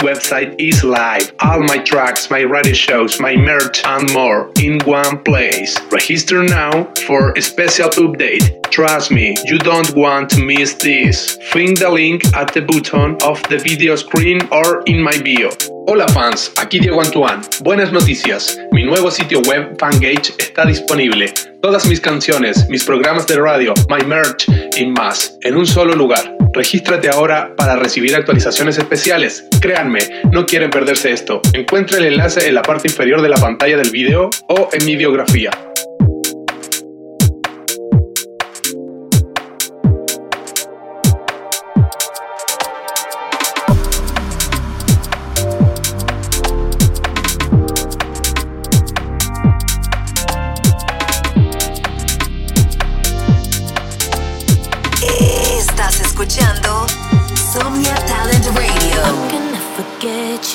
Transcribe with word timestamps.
Website 0.00 0.56
is 0.58 0.82
live. 0.82 1.32
All 1.38 1.62
my 1.62 1.78
tracks, 1.78 2.28
my 2.28 2.40
radio 2.40 2.72
shows, 2.72 3.20
my 3.20 3.36
merch, 3.36 3.84
and 3.84 4.12
more 4.12 4.50
in 4.60 4.80
one 4.80 5.22
place. 5.22 5.78
Register 5.92 6.42
now 6.42 6.92
for 7.06 7.30
a 7.38 7.40
special 7.40 7.90
update. 7.90 8.60
Trust 8.72 9.12
me, 9.12 9.36
you 9.44 9.58
don't 9.58 9.94
want 9.94 10.30
to 10.30 10.44
miss 10.44 10.74
this. 10.74 11.36
Find 11.52 11.76
the 11.76 11.88
link 11.88 12.24
at 12.34 12.52
the 12.54 12.62
button 12.62 13.16
of 13.22 13.40
the 13.44 13.58
video 13.58 13.94
screen 13.94 14.40
or 14.50 14.82
in 14.86 15.00
my 15.00 15.16
bio. 15.22 15.69
Hola 15.86 16.06
fans, 16.08 16.52
aquí 16.56 16.78
Diego 16.78 17.00
Antoine. 17.00 17.40
Buenas 17.62 17.92
noticias. 17.92 18.58
Mi 18.72 18.84
nuevo 18.84 19.10
sitio 19.10 19.40
web 19.40 19.76
Fangage 19.78 20.34
está 20.38 20.64
disponible. 20.64 21.32
Todas 21.62 21.86
mis 21.86 22.00
canciones, 22.00 22.68
mis 22.68 22.84
programas 22.84 23.26
de 23.26 23.36
radio, 23.36 23.74
my 23.88 24.04
merch 24.06 24.46
y 24.76 24.86
más 24.86 25.36
en 25.42 25.56
un 25.56 25.66
solo 25.66 25.94
lugar. 25.94 26.36
Regístrate 26.52 27.08
ahora 27.08 27.54
para 27.56 27.76
recibir 27.76 28.14
actualizaciones 28.14 28.78
especiales. 28.78 29.46
Créanme, 29.60 30.00
no 30.32 30.46
quieren 30.46 30.70
perderse 30.70 31.12
esto. 31.12 31.40
Encuentra 31.52 31.98
el 31.98 32.06
enlace 32.06 32.48
en 32.48 32.54
la 32.54 32.62
parte 32.62 32.88
inferior 32.88 33.22
de 33.22 33.28
la 33.28 33.36
pantalla 33.36 33.76
del 33.76 33.90
video 33.90 34.30
o 34.48 34.68
en 34.72 34.84
mi 34.84 34.96
biografía. 34.96 35.50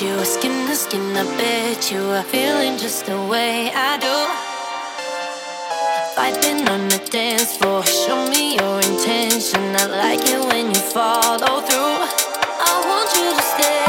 you, 0.02 0.24
skin 0.24 0.66
to 0.66 0.74
skin. 0.74 1.16
I 1.16 1.24
bet 1.38 1.90
you 1.90 2.02
are 2.10 2.22
feeling 2.22 2.76
just 2.76 3.06
the 3.06 3.16
way 3.30 3.70
I 3.72 3.96
do. 3.98 4.16
Fighting 6.14 6.68
on 6.68 6.88
the 6.88 6.98
dance 7.10 7.56
floor, 7.56 7.82
show 7.84 8.28
me 8.28 8.56
your 8.56 8.80
intention. 8.80 9.60
I 9.76 9.86
like 9.86 10.20
it 10.20 10.40
when 10.50 10.68
you 10.68 10.80
follow 10.96 11.60
through. 11.60 11.98
I 12.68 12.72
want 12.88 13.08
you 13.16 13.36
to 13.36 13.42
stay. 13.42 13.85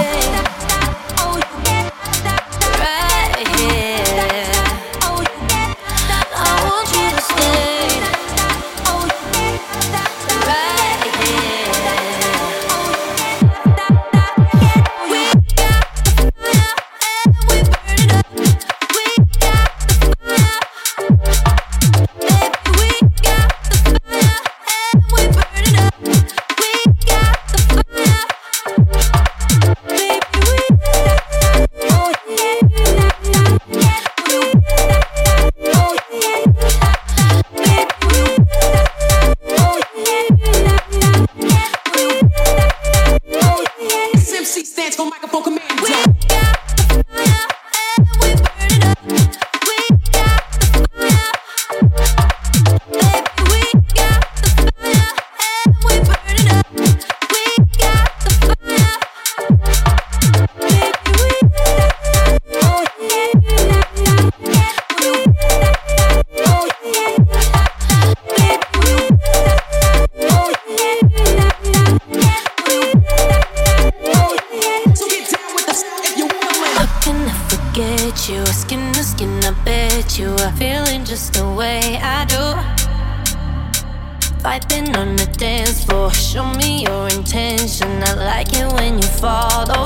fall. 89.17 89.76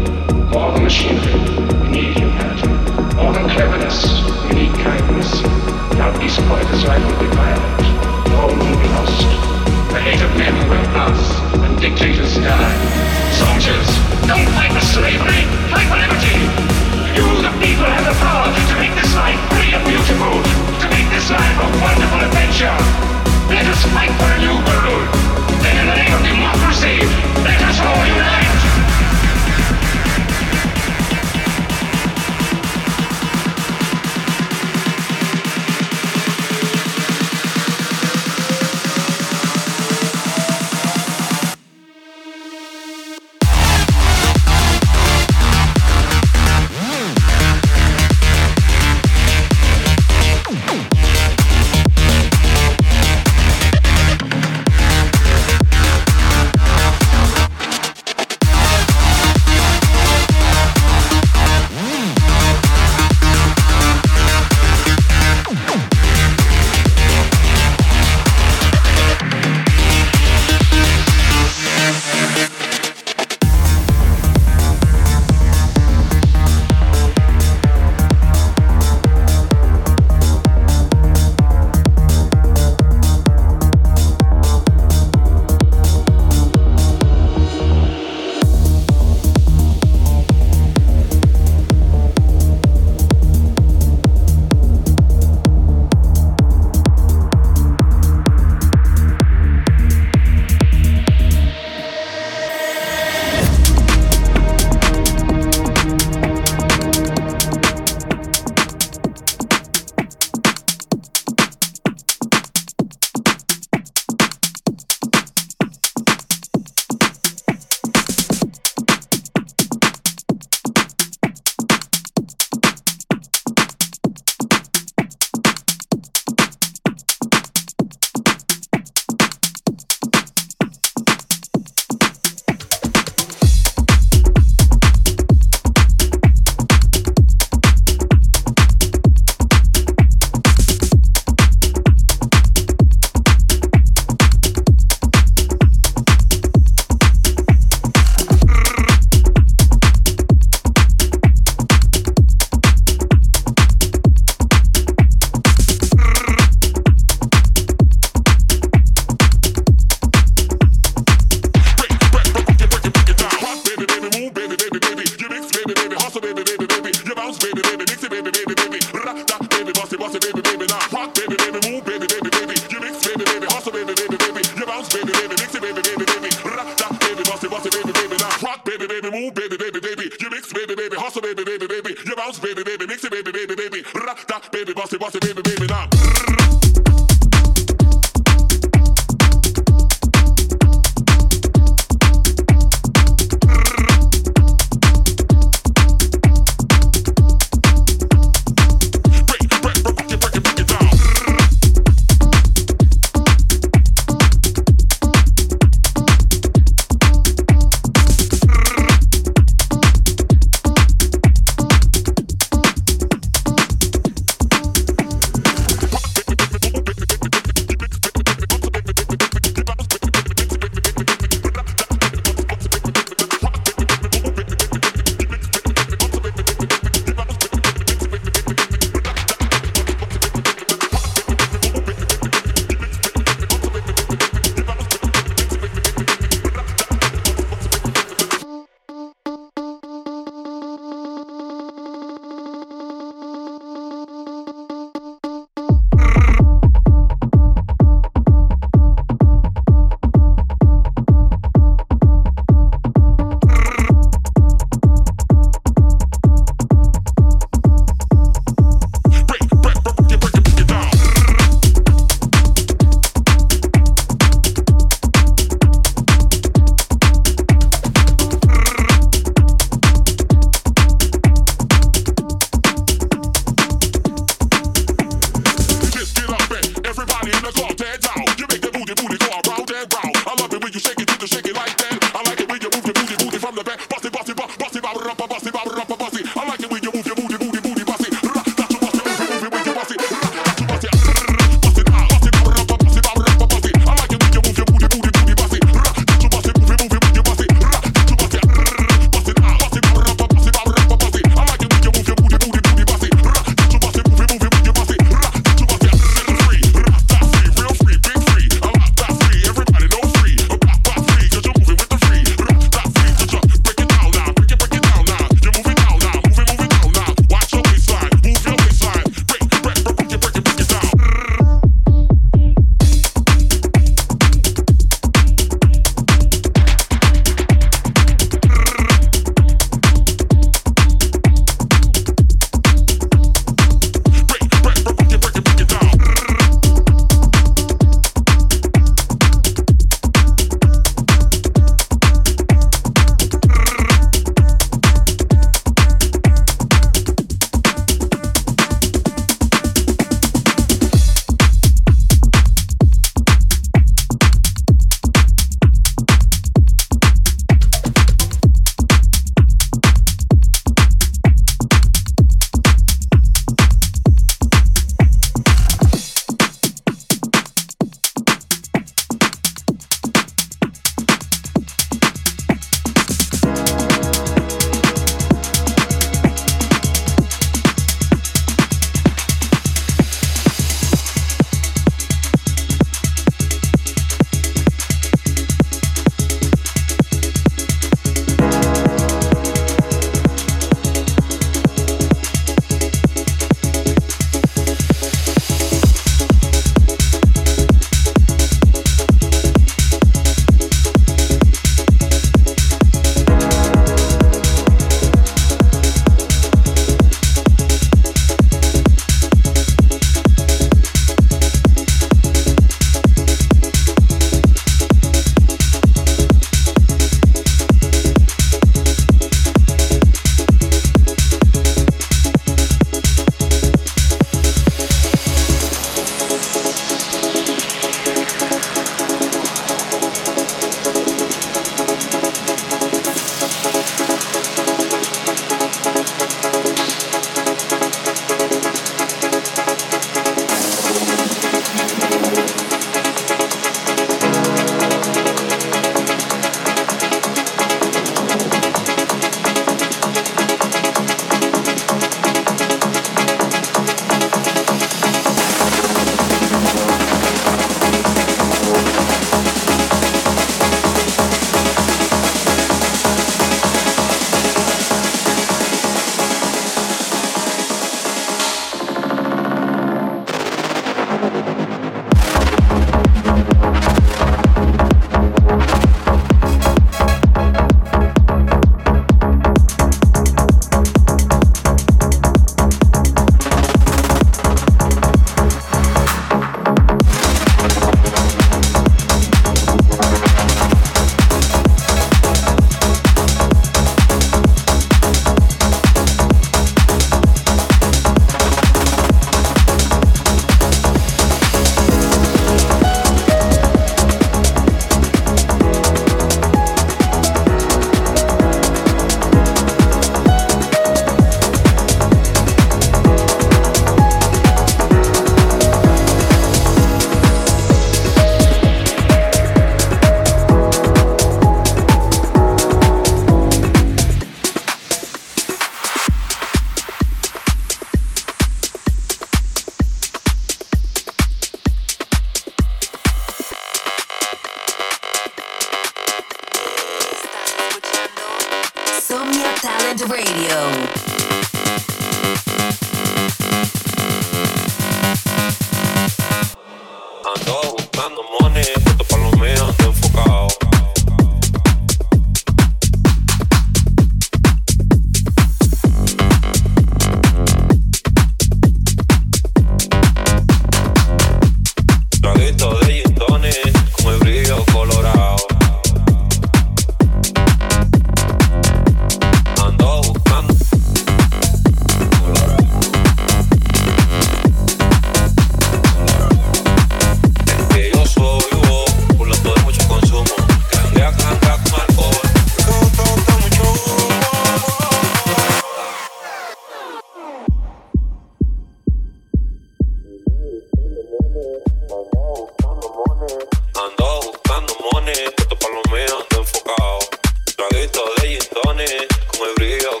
cubito 597.81 598.03
de 598.21 598.27
gintones, 598.27 599.07
con 599.27 599.47
el 599.47 599.53
brillo 599.55 600.00